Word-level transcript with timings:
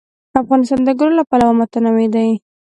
افغانستان 0.43 0.79
د 0.83 0.87
انګور 0.91 1.11
له 1.17 1.23
پلوه 1.29 1.53
متنوع 1.59 2.07
دی. 2.15 2.29